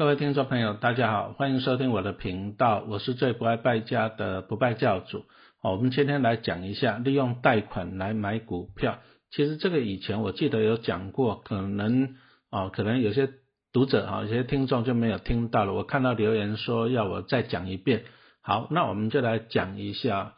[0.00, 5.26] 各位听众朋友，大家好，欢迎收听我的频道，我是最不爱败家的不败教主。
[5.60, 9.00] 好，我们今天来讲一下利用贷款来买股票。
[9.30, 12.14] 其实这个以前我记得有讲过，可能
[12.48, 13.28] 啊，可能有些
[13.74, 15.74] 读者啊，有些听众就没有听到了。
[15.74, 18.04] 我看到留言说要我再讲一遍。
[18.40, 20.32] 好，那我们就来讲一下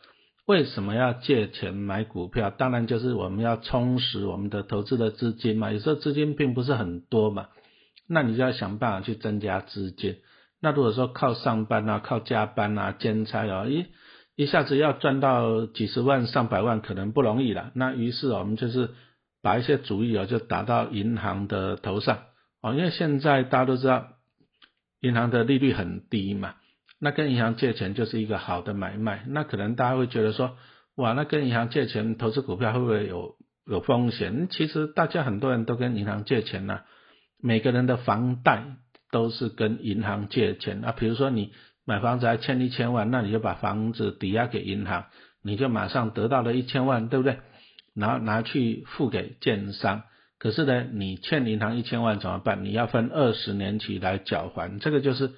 [0.44, 2.50] 为什么要借钱买股票。
[2.50, 5.70] 当然就是我们要充实我们的投资的资金嘛。
[5.70, 7.46] 有时候资金并不是很多嘛。
[8.12, 10.18] 那你就要想办法去增加资金。
[10.60, 13.86] 那如果说靠上班啊、靠加班啊、兼差啊，一
[14.36, 17.70] 一下子要赚到几十万、上百万，可能不容易了。
[17.74, 18.90] 那于是我们就是
[19.42, 22.18] 把一些主意啊，就打到银行的头上
[22.60, 24.08] 啊，因为现在大家都知道，
[25.00, 26.54] 银行的利率很低嘛。
[27.00, 29.24] 那跟银行借钱就是一个好的买卖。
[29.26, 30.56] 那可能大家会觉得说，
[30.96, 33.36] 哇，那跟银行借钱投资股票会不会有
[33.66, 34.48] 有风险？
[34.48, 36.82] 其实大家很多人都跟银行借钱呢。
[37.42, 38.62] 每个人的房贷
[39.10, 41.52] 都是跟银行借钱啊，比如说你
[41.84, 45.06] 买房子还欠一千万，那你就把房子抵押给银行，
[45.42, 47.40] 你就马上得到了一千万，对不对？
[47.94, 50.04] 然后拿去付给建商，
[50.38, 52.64] 可是呢，你欠银行一千万怎么办？
[52.64, 55.32] 你要分二十年期来缴还，这个就是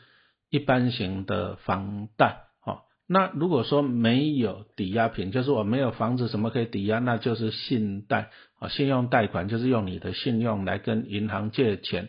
[0.51, 2.43] 一般型的房贷。
[2.61, 8.31] 好，那如果说没有抵押品，就是我没有房子什么可以抵押，那就是信贷。
[8.69, 12.09] 信用贷款就是用你的信用来跟银行借钱，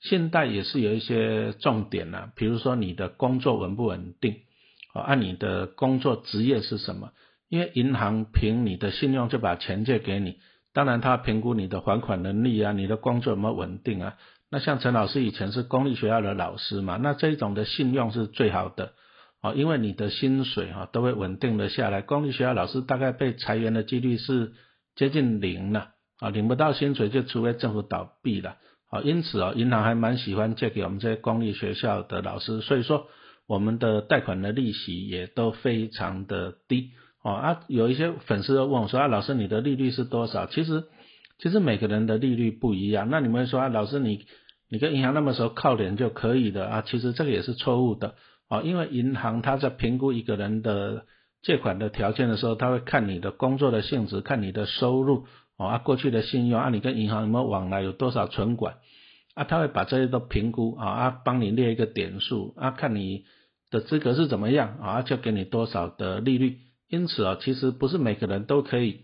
[0.00, 4.36] 信贷也是有一些重点啊，比如说你的工作稳不稳定，
[4.94, 7.12] 啊，按你的工作职业是什么？
[7.48, 10.38] 因为银行凭你的信用就把钱借给你，
[10.72, 14.14] 当然他评估你的还款能力啊，你的工作有没有稳定啊？
[14.50, 18.92] 那像陈老师以前是公立学校的老师嘛，那这一种的信用是最好的，
[19.40, 24.52] 啊，因为你的薪水哈都会稳定的下来，公立学校老师大概被裁员的几率是。
[24.96, 28.56] 接近零了啊，领不到薪水就除非政府倒闭了
[28.88, 33.06] 啊，因此啊，银行还蛮喜欢借给我们这些公立学校的老师，所以说
[33.46, 40.46] 我们的贷款的利息也都非常的低哦啊，有一些粉丝问我说啊，老师你的利率是多少？
[40.46, 40.84] 其实
[41.38, 44.24] 其实每个人的利率不一样，那你们说啊，老师你
[44.70, 48.14] 你跟银行那么熟靠脸就可以的啊，其实这个也是错误的
[48.48, 51.04] 啊，因为银行它在评估一个人的。
[51.46, 55.26] 借款的条件的时候，他会看你的工作的性质，看你的收入
[55.56, 58.78] 哦啊，过去的信用啊，你跟银行有没有往来，有多少存款
[59.34, 63.26] 啊，他会把这些都评估啊啊，帮你列一个点数啊，看你
[63.70, 66.58] 的资格是怎么样啊，就给你多少的利率。
[66.88, 69.02] 因此啊，其实不是每个人都可以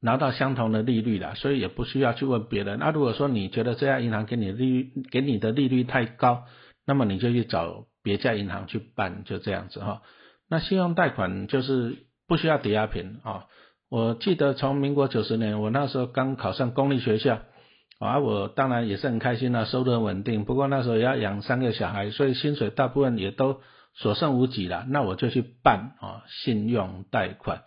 [0.00, 2.80] 拿到相同的利率的，所以也不需要去问别人。
[2.80, 6.44] 那如果说你觉得这家银行给你利率给你的利率太高，
[6.84, 10.02] 那么你就去找别家银行去办，就这样子哈。
[10.52, 13.46] 那信用贷款就是不需要抵押品啊！
[13.88, 17.38] 我记得从民国九十年，我那时候刚考上公立学校
[17.98, 20.44] 啊，我当然也是很开心啊，收入很稳定。
[20.44, 23.60] 不过那时候也要养三个小孩，所以薪水大部分也都
[23.94, 24.84] 所剩无几了。
[24.88, 27.62] 那我就去办啊信用贷款。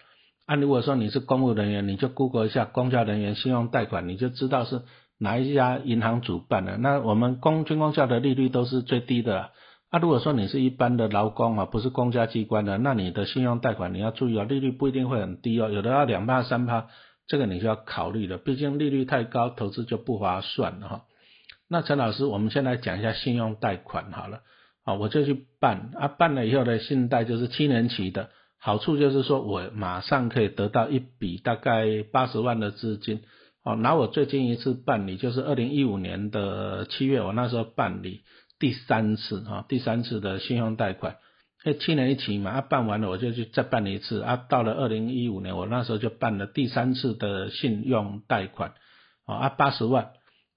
[0.45, 4.83] 啊，如果说你是公务人员，你就 Google 一下公交人员信用贷款，你就知道是
[5.17, 6.77] 哪一家银行主办的。
[6.77, 9.49] 那我们公军公校的利率都是最低的。
[9.91, 16.87] 啊如果说你是一般的劳工啊，不是公家机关的，那你的信用贷款你要注意哦，利率不一定会很低哦，有的要两趴三趴，
[17.27, 21.01] 这个你就要考虑了，毕竟利率太高，投资就不划算了哈。
[21.69, 24.41] 那陈老师，我们先来讲一下信用贷款好了，
[24.83, 28.29] 啊，我就去办啊，办了以后的信贷就是七年期的，
[28.59, 33.21] 好处就是说我马上可以得到一笔大概八十万的资金，
[33.63, 38.21] 哦，拿我最近一次办理就是二零一五年的七月，我那时候办理。
[38.57, 41.17] 第三次啊，第三次的信用贷款，
[41.65, 48.73] 哎，七年一期嘛，啊，办完了我就去再办一次，啊，到了二零一五年，我那时候就办了第三次的信用贷款，
[49.25, 50.11] 啊，八十万，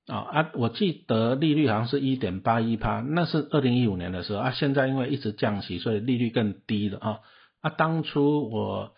[0.07, 7.21] 啊啊，我记得利率好像是一点八一趴，那是二零一五年的时候，啊，现在因为一直降息，所以利率更低了啊，
[7.63, 8.93] 啊，当初我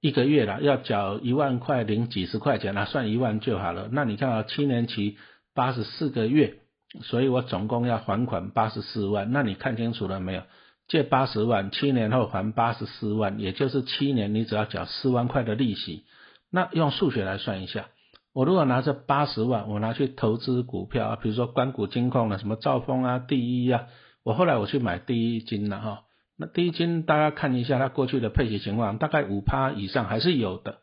[0.00, 5.16] 一个月啦要缴一万块零几十块钱啊，算一万就好了，那你看啊，七年期
[5.54, 6.58] 八十四个月。
[7.02, 10.42] 所以我总共要还款八十四万，那你看清楚了没有？
[10.88, 16.04] 借八十万，七年后还八十四万，也就是七年你只要缴四万块的利息。
[16.50, 17.88] 那用数学来算一下，
[18.32, 23.86] 我如果拿这八十万，我拿去投资股票啊，比如说关谷金控啊，什么兆丰啊、第一啊，
[24.22, 26.02] 我后来我去买第一金了哈。
[26.38, 30.78] 那第一金大家看一下它过去的配息情况，大概五趴以上还是有的。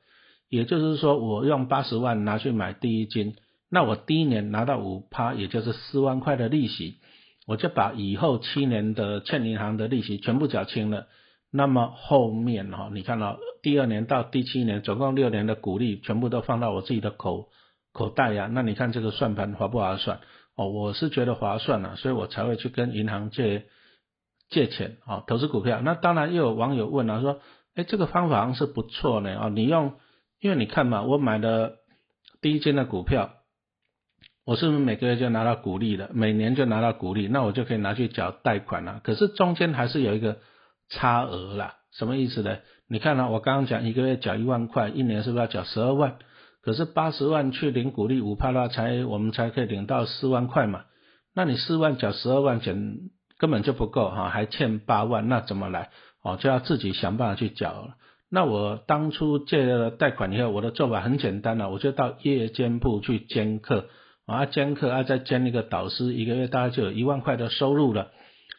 [0.50, 3.36] 也就是说，我用八十万拿去买第一金。
[3.74, 7.00] 那我第一年拿到五趴，也就是四万块的利息，
[7.48, 11.08] 我就把以后七年的欠银行的利息全部缴清了。
[11.52, 17.50] 那么后面哈，你看到第二年到第七年，总共六年的股利全部都放到我自己的口
[17.92, 18.48] 口袋呀。
[18.52, 20.20] 那你看这个算盘划不划算？
[20.56, 23.66] 哦，我是觉得划算了，所以我才会去跟银行借
[24.50, 25.82] 借钱啊，投资股票。
[25.82, 27.40] 那当然又有网友问了，说，
[27.74, 29.96] 哎，这个方法是不错呢啊，你用，
[30.40, 31.78] 因为你看嘛，我买的
[32.40, 33.32] 第一间的股票，
[34.46, 36.10] 我是不是每个月就拿到股利了？
[36.14, 39.00] 每年就拿到股利，那我就可以拿去缴贷款了。
[39.04, 40.38] 可是中间还是有一个
[40.90, 42.58] 差额啦，什么意思呢？
[42.90, 46.18] 你看呢，我刚刚讲一个月缴一万块，一年是不是要缴十二万？
[46.62, 50.84] 可是八十万去领股利五趴的话，才我们才可以领到四万块嘛。
[51.34, 55.90] 那你四万缴十二万减根本就不够哈，还欠八万，那怎么来？
[56.22, 57.96] 哦，就要自己想办法去缴了。
[58.30, 63.86] 那我当初借了贷款以后，我的做法很简单了，我就到夜间部去兼课
[64.26, 68.12] 啊，兼课啊，再兼一个导师，一个月大概就有一万块的收入了。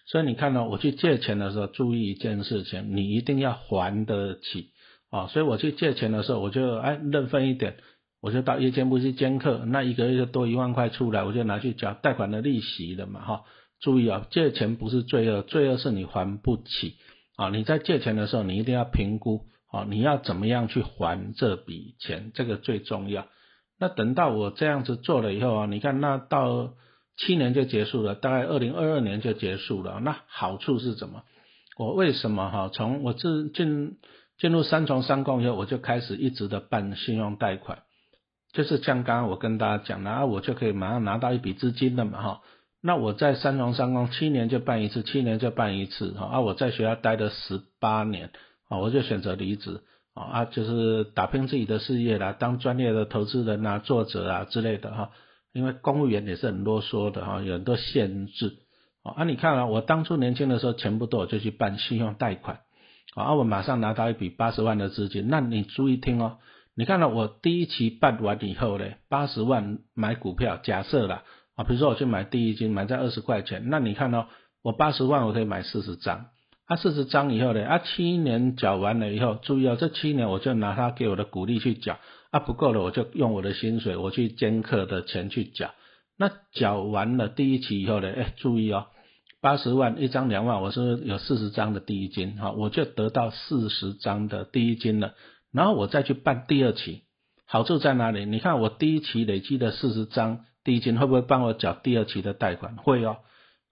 [0.07, 4.71] 所以你看到我去借钱的时候，注意一件事情，你一定要还得起
[5.11, 5.27] 啊。
[5.29, 7.77] 所以我去借钱的时候，我就哎认分一点。
[8.21, 13.43] 我就到夜间部去兼课，那一个月就多一万块出来，我就拿去缴贷款的利息了嘛，哈。
[13.81, 16.97] 注意啊，借钱不是罪恶，罪恶是你还不起
[17.37, 17.51] 啊。
[17.51, 23.27] 你在借钱的时候，你一定要评估啊，你要怎么样去还这笔钱，这个最重要。
[23.79, 26.75] 那等到我这样子做了以后啊，你看那到
[27.17, 30.01] 七年就结束了，大概二零二二年就结束了。
[30.01, 31.23] 那好处是什么？
[31.77, 32.71] 我为什么哈？
[32.73, 33.99] 从我自进
[34.39, 37.83] 进入三重三公以后，我就开始一直的办信用贷款。
[38.53, 42.41] 就是像刚刚我跟大家讲的啊，我就可以马上拿到一笔资金了嘛哈。
[42.81, 46.27] 那我在三重三公七年就办一次，七年就办一次哈。
[46.27, 48.31] 啊，我在学校待了十八年
[48.69, 49.81] 啊，我就选择离职
[50.15, 55.11] 啊啊，就是打拼自己的事业啦，当专业的投资人啊、作者啊之类的哈。
[55.53, 58.57] 因为公务员也是很啰嗦的哈，有很多限制
[59.05, 59.23] 啊。
[59.25, 62.61] 你看啊，我当初年轻的时候钱不多，我就去办信用贷款
[63.15, 65.29] 啊，我马上拿到一笔八十万的资金。
[65.29, 66.39] 那你注意听哦。
[66.77, 71.23] 你看到我第一期办完以后呢，八十万买股票，假设了
[71.55, 74.29] 啊，比如说我去买第一金，买在二十块钱，那你看到
[74.61, 76.27] 我八十万我可以买四十张，
[76.67, 81.99] 啊四十张以后呢，啊七年缴完了以后，注意哦，这七年我就拿他给我的股利去缴，
[82.31, 85.75] 啊不够了我就用我的薪水我去兼课的钱去缴，
[86.17, 88.87] 那缴完了第一期以后呢，哎注意哦，
[89.43, 95.13] 八十万一张两万，我是有四十张的第一金，哈，我就得到四十张的第一金了。
[95.53, 97.03] 然后我再去办第二期，
[97.47, 98.25] 好处在哪里？
[98.25, 102.77] 你看我第一期累积的四十张第一金，会不会帮我缴第二期的贷款？
[102.77, 103.19] 会哦。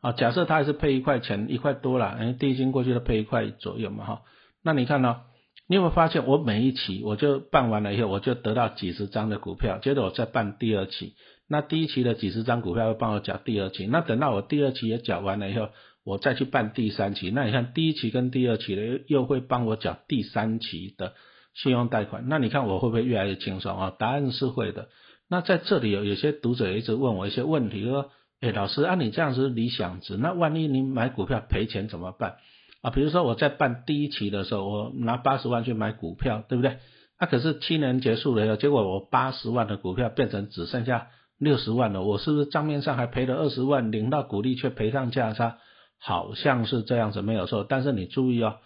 [0.03, 4.23] 啊，假设他还是配一块钱，一块多了，哎，第一金过去都配一块左右嘛，哈。
[4.63, 5.23] 那你看呢？
[5.69, 11.15] 你有没有发现，我每一期我就办完了以后，我就得到几十张的股票，接着我再办第二期，
[11.49, 15.69] 那第一期的几十张股票会帮我缴第二期，那等到我第二期也缴完了以后，
[16.05, 21.15] 我再去办第三期，那你看第一期跟第二期的又会帮我缴第三期的。
[21.55, 23.93] 信用贷款，那你看我会不会越来越轻松啊？
[23.99, 24.89] 答案是会的。
[25.29, 28.11] 那在这里有有些读者一直问我一些问题，说，
[28.43, 32.35] 哎，老师，按你这样子理想值，那万一你买股票赔钱怎么办？
[32.83, 36.79] 啊，比如说我在办第一期的时候，我拿八十万去买股票，对不对？
[37.21, 41.07] 那可是七年结束了以后，结果我八十万的股票变成只剩下
[41.39, 45.59] 六十万了，我是不是账面上还赔了二十万，领到股利却赔上价差？
[46.01, 47.65] 好像是这样子，没有错。
[47.69, 48.57] 但是你注意哦。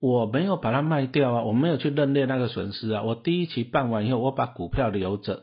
[0.00, 3.02] 我没有把它卖掉啊，我没有去认列那个损失啊。
[3.02, 5.42] 我第一期办完以后，我把股票留着，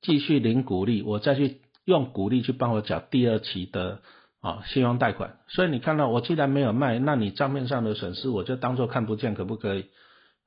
[0.00, 4.00] 继续领股利，我再去用股利去帮我缴第二期的
[4.40, 5.38] 啊信用贷款。
[5.48, 9.86] 所以你看到我既然没有卖，那你账面上的损失我就当做看不见，可不可以？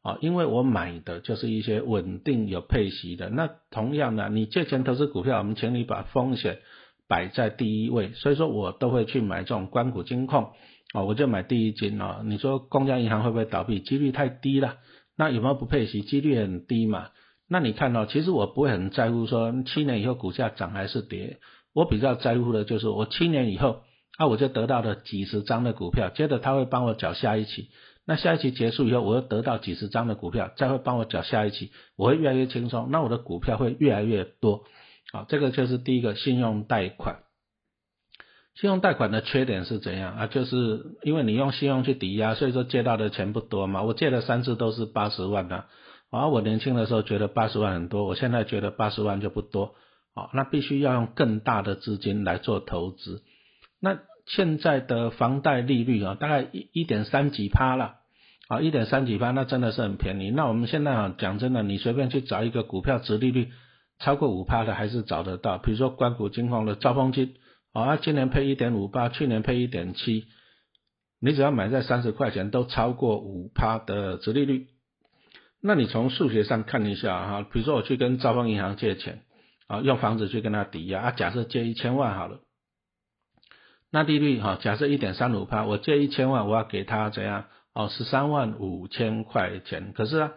[0.02, 3.30] 啊，因为我买的就是一些稳定有配息的。
[3.30, 6.60] 那同样的，你借钱投资股票，我们请你把风险
[7.08, 10.52] 摆在第一位，所以说我都会去买这种关谷金控。
[10.94, 12.22] 啊，我就买第一金啊。
[12.24, 13.80] 你说公家银行会不会倒闭？
[13.80, 14.76] 几率太低了。
[15.18, 16.04] 那有没有不配息？
[16.04, 17.10] 几率很低嘛。
[17.48, 21.38] 那你看哦，其实我不会很在乎说七年以后股价涨还是跌。
[21.74, 23.82] 我比较在乎的就是我七年以后，
[24.18, 27.70] 啊，我就得到了几十张的股票，接着他会帮我缴下一期。
[28.08, 32.90] 那下一期结束以后，我又得到几十张的股票，再会帮我缴下一期，我会越来越轻松。
[32.92, 34.64] 那我的股票会越来越多。
[35.12, 37.20] 好，这个就是第一个信用贷款。
[38.54, 40.28] 信用贷款的缺点是怎样啊？
[40.28, 43.84] 就是因为你用信用去抵押，所以说借到的钱不多嘛。
[43.84, 45.66] 我借了三次都是八十万的，
[46.12, 49.76] 啊我年轻的时候觉得八十万很多，我现在觉得八十万就不多，
[50.14, 53.24] 啊，那必须要用更大的资金来做投资。
[53.82, 57.96] 那现在的房贷利率啊，大概一一点三几趴了，
[58.48, 60.32] 啊，一点三几趴，那真的是很便宜。
[60.32, 63.52] 那我们现在啊，讲真的，你随便去找一个股票，值利率
[64.00, 67.36] 超过五趴的还是找得到，比如说关谷金矿的兆丰金。
[67.74, 70.28] 啊，今年配一点五八，去年配一点七，
[71.20, 74.68] 你只要买在三十块钱，都超过五趴的折利率。
[75.68, 79.24] 那你从数学上看一下哈，比如说我去跟招丰银行借钱，
[79.66, 82.42] 啊，用房子去跟他抵押啊，假设借一千万好了，
[83.90, 87.46] 那利率哈，假设一点三五趴，我借一千万，我要给他怎样？
[87.74, 90.34] 哦，十三万五千块钱，可是啊，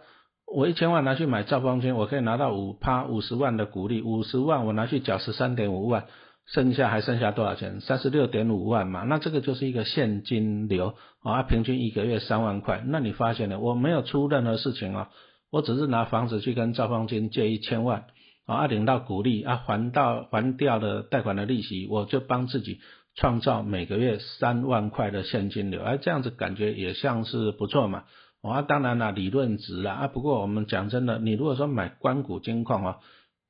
[0.47, 6.07] 我一千万拿去买兆丰金，我可以拿到五趴五十万的股利，五十万我拿去缴十三点五万，
[6.53, 7.81] 剩下还剩下多少钱？
[7.81, 15.09] 三十六点五万嘛，那这个就是一个现金流啊，平均一个月三万块，那你发现了，我没有出任何事情啊，
[15.51, 18.05] 我只是拿房子去跟赵方金借一千万。
[18.45, 22.79] 啊，领到股利啊，还到还掉的贷款的利息，我就帮自己
[23.13, 28.05] 创造每个月三万块的现金流，哎，这样子感觉也像是不错嘛。
[28.41, 30.07] 啊，当然了，理论值了啊。
[30.07, 32.97] 不过我们讲真的，你如果说买关谷金矿啊，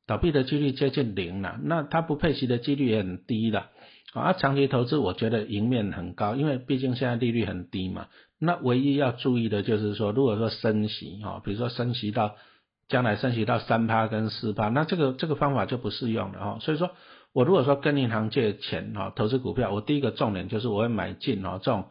[0.10, 3.70] 倒闭的几率接近零了，那它不配息的几率也很低了。
[4.14, 8.08] 啊，长期投资我觉得赢面很高，因为毕竟现在利率很低嘛。
[8.40, 12.36] 那唯一要注意的就是说，如果说升息啊，比如说升息到。
[12.92, 16.58] 将来升息到三趴跟四趴，那这个这个方法就不适用了哈。
[16.60, 16.90] 所以说
[17.34, 21.90] 我如果说跟银行借钱哈，投资股票，我第一个重点就是我会买进哦这种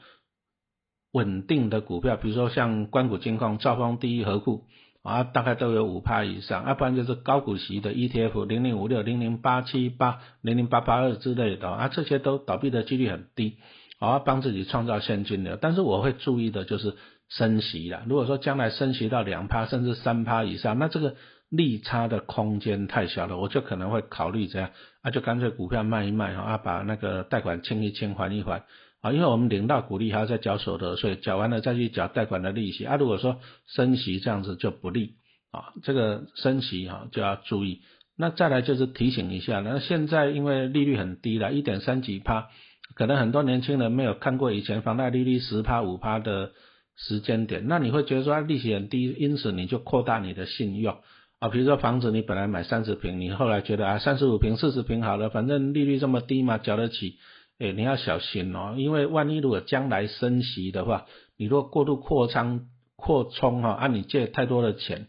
[1.12, 4.64] 稳定的股票，比如说像关谷金矿、兆丰第一和库
[5.02, 13.58] 啊，大概都有五趴以上，要不然就是高股息的 ETF 零零五六、零零八七八、零零八八二之类的啊，这些都倒闭的几率很低，
[13.98, 15.56] 啊，帮自己创造现金流。
[15.60, 16.96] 但是我会注意的就是。
[17.30, 21.14] 升息了，如果说将来升息到两趴甚至三趴以上，那这个
[21.50, 24.70] 利差的空间太小了，我就可能会考虑这样，
[25.02, 28.62] 啊就干脆股票卖一卖啊，把那个贷款清一清还一还
[29.00, 35.14] 啊，因为我们领到股利还要再缴所得税，缴完了再去缴贷款的利息啊，如果说升息这样子就不利
[35.50, 37.82] 啊，这个升息哈就要注意。
[38.16, 42.48] 那再来就是提醒一下，那现在因为利率很低了，一点三几趴，
[42.94, 46.52] 可能很多年轻人没有看过以前房贷利率十趴五趴的。
[47.00, 50.96] 时间点，那你会觉得说利息很低，因此你就扩大你的信用
[51.38, 57.18] 啊，比如说房子你本来买三十平，你后来觉得啊三十五平、四十平好了，反正利率这么低嘛，缴得起，
[57.58, 65.08] 哎你要小心哦，因为万一如果将来升息的话，你如果过度扩张扩充哈，按你借太多的钱，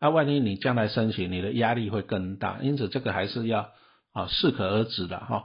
[0.00, 3.68] 那万一你将来升息，你的压力会更大，因此这个还是要
[4.12, 5.44] 啊适可而止的哈。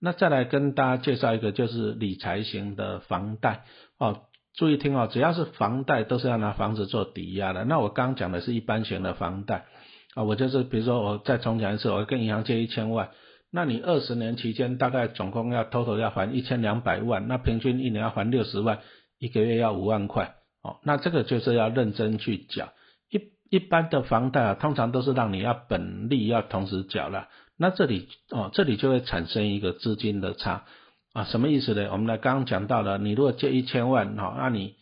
[0.00, 3.64] 那再来跟大家介绍一个就是理财型的房贷
[3.98, 4.22] 哦。
[4.54, 7.64] 注意听哦，只要是房贷都是要拿房子做抵押的。
[7.64, 9.66] 那我刚讲的是一般型的房贷
[10.14, 13.10] 啊，我就是比如说我再重讲一次，我跟银行借一千万，
[13.50, 18.80] 那你二十年期间大概总共要 total 要还一千两百万，那平均一年要还六十万，
[19.18, 22.72] 一个月要五万块哦，那这个就是要认真去缴。
[23.10, 30.64] 一一般的房贷啊，通常都是让你要本利要同时缴了，那这里哦，这里就会产生一个资金的差。
[31.12, 31.88] 啊，什么意思呢？
[31.92, 34.74] 我们来刚刚讲到了，你如果借一千万，哈，那你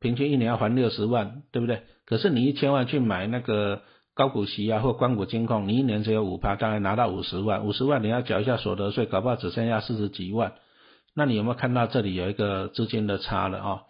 [0.00, 1.84] 平均一年要还六十万，对不对？
[2.04, 3.80] 可是你一千万去买那个
[4.14, 10.52] 高股息啊，或关股金控，你一年只有五趴，当然拿到五十万，五十万你要缴一下所得税，搞不好只剩下四十几万。
[11.14, 13.82] 那你有没有看到这里有一个资金的差了啊？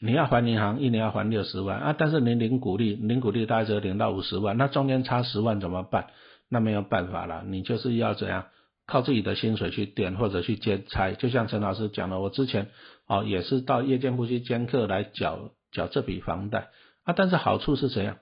[0.00, 6.06] 你要还银行一年要还六十万啊，但是你领股利，领股利大概只有领到五十万，那中间差十万怎么办？
[6.48, 8.46] 那没有办法了，你就是要怎样？
[8.86, 12.68] 靠自己的薪水去垫或者去兼差，就像陈老师讲的，我之前
[13.06, 16.68] 哦也是到夜间部去兼课来缴缴这笔房贷
[17.04, 18.16] 啊，但是好处是怎样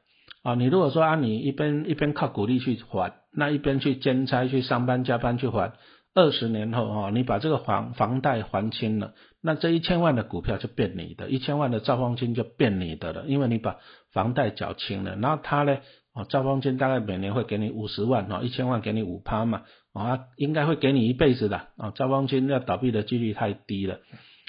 [0.47, 0.55] 啊？
[0.55, 5.73] 你如果说啊你一边一边靠鼓励去还，那一边去兼差去上班加班去还，
[6.15, 13.77] 二十年后哦你把这个房房贷还清了，那这一千万的股票就变你的，一千万的兆丰金就变你的了，因为你把
[14.13, 15.79] 房贷缴清了，然后他呢
[16.15, 19.63] 啊兆丰金大概每年会给你五十万哦，一千万给你五趴嘛。
[19.97, 21.91] 啊，应该会给你一辈子的啊！
[21.95, 24.01] 招光金要倒闭的几率太低了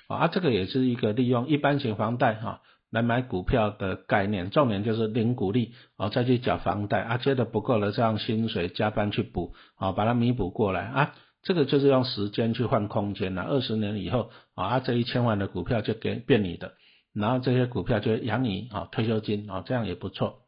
[0.10, 0.28] 啊！
[0.28, 2.60] 这个也是一个利用一般型房贷哈
[2.92, 11.16] 来买股票的概念，重点就是零股利哦，再去缴房贷啊，接的不够了，再用薪水加班去补啊，把它弥补过来啊！
[11.44, 16.74] 这个就是用时间去换空间了，二十年以后啊，这一千万的股票就给变你的，
[17.14, 20.40] 然后这些股票就养你啊退休金啊，这样也不错。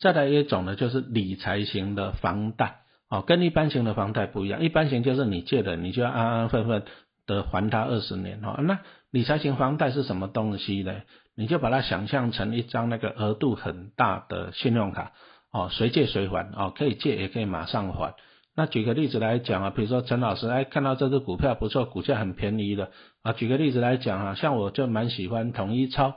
[0.00, 2.78] 再来一种呢，就是理财型的房贷。
[3.08, 6.84] 哦，跟一般型的房贷不一样，一般型就是你借的，你就要安安分分
[7.26, 8.56] 的还它二十年哦。
[8.62, 8.80] 那
[9.12, 11.02] 理财型房贷是什么东西呢？
[11.36, 15.12] 你就把它想象成一张那个额度很大的信用卡
[15.52, 18.14] 哦，随借随还哦，可以借也可以马上还。
[18.56, 22.90] 那举个例子来讲啊，比如说陈老师哎看到这只股票不错，股价很便宜的
[23.22, 26.16] 啊，举个例子来讲啊，像我就蛮喜欢统一超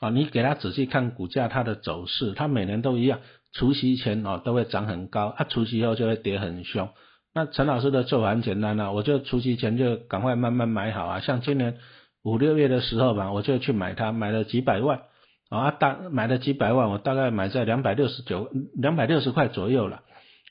[0.00, 3.20] 啊，你给他仔细看股价它的走势，它每年都一样。
[3.54, 6.88] 除夕前哦都会涨很高，啊除夕后就会跌很凶。
[7.34, 11.76] 那陈老师的做法很简单啊，我就除夕前就赶快慢慢买好啊，像今年
[12.22, 15.02] 五六月的时候吧，我就去买它，买了几百万
[15.48, 20.02] 啊大买了几百万，我大概买在两百六十九两百六十块左右了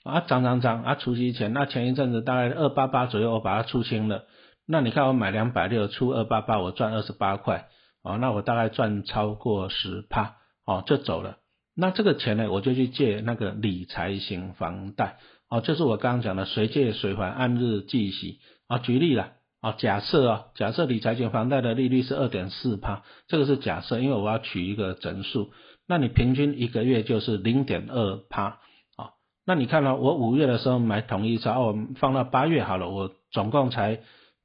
[0.04, 4.26] 啊涨涨涨啊除息前那前一阵子大概二八八左右我把它出清了，
[4.68, 7.68] 那你看我买两百六出二八八我赚二十八块，
[8.04, 10.36] 哦那我大概赚超过十趴，
[10.66, 11.38] 哦就走了。
[11.74, 15.18] 那这个钱呢，我就去借那个理财型房贷，
[15.50, 18.40] 哦，就是我刚刚讲的随借随还，按日计息。
[18.68, 19.32] 啊，举例了，
[19.62, 25.52] 啊，假设啊，假设理财型房贷的利率是二点四帕，这个是假设，因为我要取一个整数，
[25.88, 28.60] 那你平均一个月就是零点二帕，
[28.98, 29.14] 啊，
[29.46, 34.00] 那你看到我五月的时候买统一超，我放到八月好了，我总共才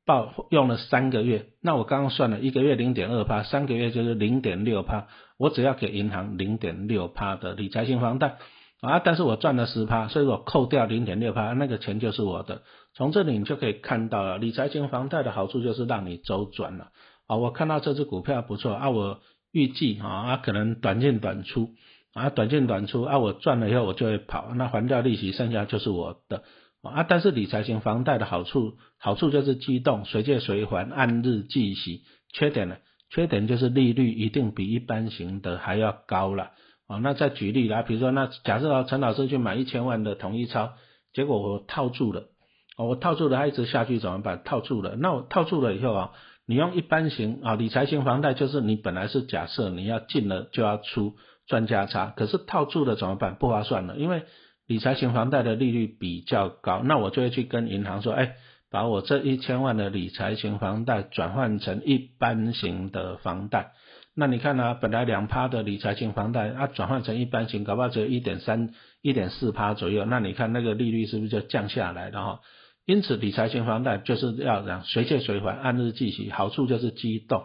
[0.05, 5.09] 报用了三个月，那我刚刚算了一个月零点二帕，三个月就是零点六帕。
[5.39, 8.37] 我只要给银行零点六趴的理财型房贷
[8.81, 12.63] 啊，但是我赚了十趴，所以我扣掉零点六趴，那个钱就是我的。
[12.95, 16.89] 从这里你就可以看到了，理财型房贷的好处就是让你周转了
[17.27, 17.37] 啊。
[17.37, 21.71] 我看到这只股票不错啊，我预计啊，啊可能短进短出
[22.13, 26.45] 啊，短进短出啊，我赚了以后我就会跑，那还掉利息，剩下就是我的
[26.83, 27.03] 啊。
[27.03, 32.03] 但是理财型房贷的好处，好处就是机动，随借随还，按日计息。
[32.33, 32.77] 缺点呢？
[33.09, 36.51] 缺点就是利率一定比一般型的还要高了
[36.87, 36.99] 啊。
[36.99, 40.75] 那再举例来，比如说那假设啊陈老师去买一千万的统一超，
[41.13, 42.29] 结果我套住了，
[42.77, 44.43] 哦我套住了，它一直下去怎么办？
[44.45, 46.13] 套住了，那我套住了以后啊，
[46.47, 51.15] 你用一般型啊理财型房贷，就是你本来是假设你要进了就要出
[51.47, 53.35] 赚价差，可是套住了怎么办？
[53.37, 54.23] 不划算了，因为
[54.67, 58.37] 理财型房贷的利率比较高，那我就会去跟银行说，哎。
[58.69, 63.71] 把我这一千万的理财型房贷转换成一般型的房贷，
[64.19, 64.75] 那你看呢？
[64.81, 68.71] 本来两趴的理财型房贷，它转换成一般型，搞不好只有一点三、
[69.03, 70.07] 一点四趴左右。
[70.07, 72.41] 那你看那个利率是不是就降下来了哈？
[72.87, 77.45] 因此理财型房贷就是要让随借随还，按日计息，好处就是机动。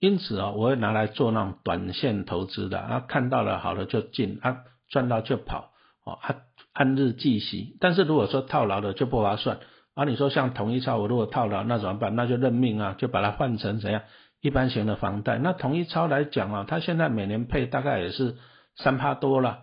[0.00, 4.56] 因此啊，我会拿来做那种短线投资的，啊看到了好了就进，啊
[4.90, 5.70] 赚到就跑，
[6.04, 6.40] 哦按
[6.72, 7.76] 按日计息。
[7.78, 9.58] 但是如果说套牢的就不划算。
[9.94, 12.16] 啊，你说像统一超，我如果套牢，那怎么办？
[12.16, 14.02] 那就认命啊，就把它换成怎样
[14.44, 15.38] 一般型的房贷。
[15.38, 18.36] 那统一超来讲啊，它现在每年配大概也是
[18.76, 19.60] 三趴多了，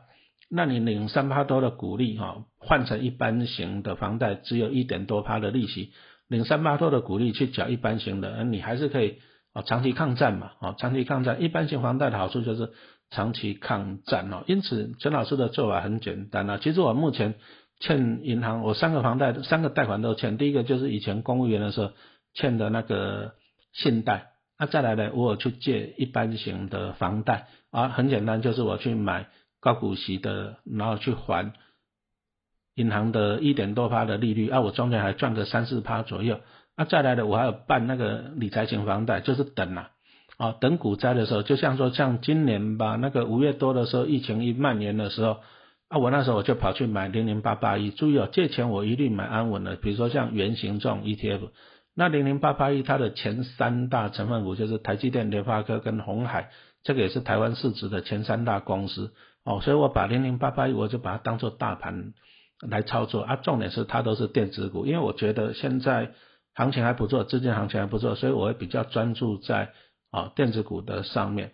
[0.49, 5.91] 那你领三趴多的股利哈，换成一般型的房贷，只有一点多趴的利息，
[6.27, 9.19] 领三趴多的股利去缴一般型的，你还是可以
[9.53, 12.71] 啊长期抗战嘛，啊长期抗战，一般型房贷的好处就是
[13.11, 14.43] 长期抗战哦。
[14.47, 17.35] 因此，陈老师的做法很简单啊，其实我目前。
[17.83, 20.37] 欠银行，我三个房贷，三个贷款都欠。
[20.37, 21.93] 第一个就是以前公务员的时候
[22.35, 23.31] 欠的那个
[23.73, 24.30] 信贷，
[24.61, 29.25] 那再来呢，我去借一般型的房贷，啊，很简单，就是我去买
[29.59, 31.51] 高股息的，然后去还
[32.75, 36.41] 银行的一点多趴的利率，啊，我中间还赚个三四趴左右，
[36.75, 39.89] 啊，再来的我还有办那个理财型房贷，就是等啊，
[40.37, 45.37] 啊，等股灾的时候，就像说像今年吧，那个五月多的时候，疫情一蔓延的时候。
[45.89, 51.49] 啊，我那时候我就跑去买零零八八一，注意哦，借钱我一律买安稳的，比如说像圆形状 ETF。
[51.93, 56.49] 那零零八八一它的前三大成分股就是台积电、联发科跟红海，
[56.83, 62.13] 这个也是台湾市值的前三大公司哦，所以我把零零八八一我就把它当做大盘
[62.61, 66.11] 来操作啊，重点是它都是电子股，因为我觉得现在
[66.53, 69.71] 行情还不错，资金行情还不错，所以我会比较专注在
[70.11, 71.51] 啊电子股的上面。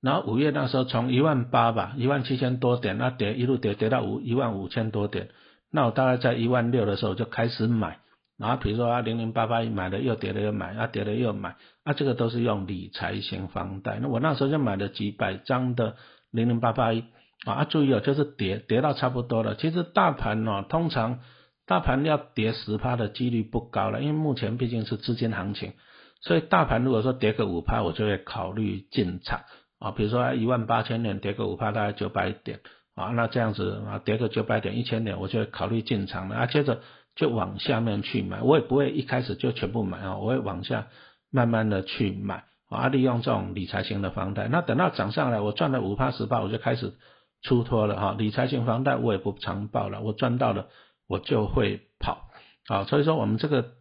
[0.00, 5.30] 然后五月那时候从一万八吧，一万七千多点，那跌一路跌跌到五一万五千多点，
[5.70, 8.00] 那我大概在一万六的时候就开始买，
[8.38, 15.96] 然后比如说啊零零八八一买了又跌了又买，啊跌了又买，啊这个都是用理财型房贷，那我那时候就买了几百张的
[16.30, 17.04] 零零八八一，
[17.44, 21.20] 啊注意哦，就是跌跌到差不多了，其实大盘哦通常
[21.66, 25.72] 大盘要跌十趴的几率不高了，因为目前毕竟是资金行情，
[26.20, 29.40] 所以大盘如果说跌个五趴，我就会考虑进场。
[29.80, 32.60] 啊，比如说一万八千点跌个五趴，大概九百点
[32.94, 36.46] 啊，那这样子啊，跌个九百点、一千点，我就考虑进场了啊。
[36.46, 36.80] 接着
[37.16, 40.86] 就往下面去买，我也不会一开始就全部买啊，我会往下
[41.30, 44.48] 慢慢的去买啊，利用这种理财型的房贷。
[44.48, 46.94] 那等到涨上来，我赚了五趴十趴，我就开始
[47.42, 48.14] 出脱了哈。
[48.18, 50.68] 理财型房贷我也不常报了，我赚到了
[51.08, 52.28] 我就会跑
[52.68, 52.84] 啊。
[52.84, 53.72] 所以说我们这个。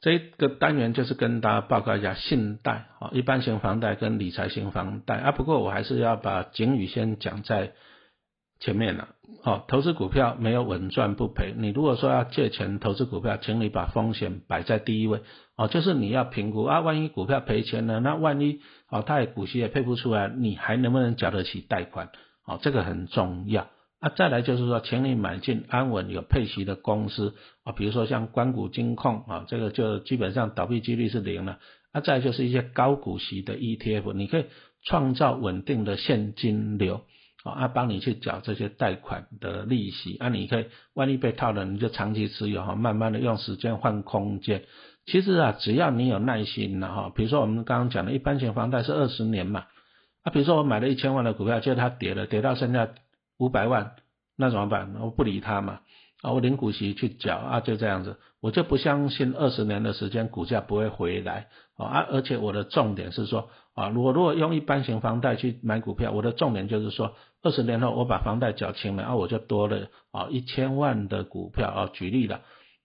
[0.00, 5.32] 这个单元就是跟大家报告一下信贷啊，一般型房贷跟理财型房贷啊。
[5.32, 7.72] 不过我还是要把警语先讲在
[8.58, 9.08] 前面了。
[9.44, 11.54] 哦，投资股票没有稳赚不赔。
[11.56, 15.20] 你如果说要借钱投资股票，请你把风险摆在第一位
[15.56, 22.10] 哦，就是你要评估啊，万一股票赔钱了，那万一哦，他也股息也配不出来，你还能不能缴得起贷款？
[22.46, 23.68] 哦，这个很重要。
[24.00, 27.34] 啊，再来就是说，请你买进安稳有配息的公司
[27.64, 31.58] 啊，比如说像关谷金控啊，这个就基本上倒闭几率是零了。
[31.92, 34.44] 啊，再就是一些高股息的 ETF，你可以
[34.84, 37.02] 创造稳定的现金流
[37.42, 44.62] 啊，啊帮你去缴这些贷款的利息，啊，你可以万一被套了，你就长期持有哈，慢慢的用时间换空间。
[45.04, 49.64] 其实啊，只要你有耐心了哈，比如说我们刚刚讲的一般型房贷是二十年嘛，
[50.22, 52.88] 啊，比如说我买了一千万的股票，结果它跌了，跌到剩下
[53.40, 53.96] 五百万，
[54.36, 54.94] 那怎么办？
[55.00, 55.80] 我不理他嘛，
[56.20, 72.42] 啊，我领股息去缴啊，就这样子，我就不相信二十年的时间股价不会回来啊，而且我的重点是说啊，我如果用一般型房贷去买股票，我的重点就是说，二十年后我把房贷缴清了，啊，我就多了啊一千万的股票啊，举例了。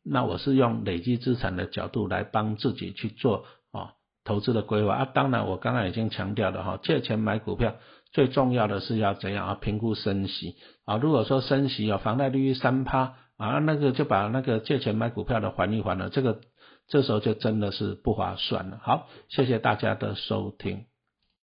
[0.07, 7.75] 那我是用累积资产的角度来帮自己去做啊投资的规划啊，当然我刚刚已经强调了哈，借钱买股票
[8.15, 16.39] 最重要的是要怎样啊评估升息啊，如果说升息有房贷利率三趴啊，那个就把那个借钱买股票的还一还了，这个
[16.87, 18.79] 这时候就真的是不划算了。
[18.81, 20.85] 好，谢谢大家的收听。